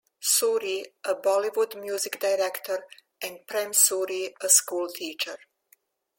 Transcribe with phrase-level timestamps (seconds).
[0.19, 2.87] Suri, a Bollywood music director,
[3.21, 5.37] and Prem Suri, a schoolteacher.